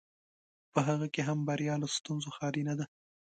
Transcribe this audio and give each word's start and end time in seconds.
په 0.73 0.79
هغه 0.87 1.07
کې 1.13 1.21
هم 1.27 1.39
بریا 1.47 1.75
له 1.83 1.87
ستونزو 1.97 2.29
خالي 2.37 2.63
نه 2.69 2.73
ده. 2.79 2.85